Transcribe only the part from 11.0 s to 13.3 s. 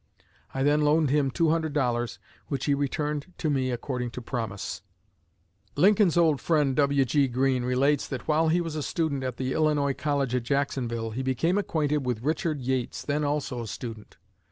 he became acquainted with Richard Yates, then